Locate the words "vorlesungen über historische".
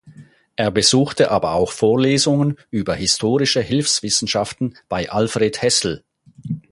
1.71-3.61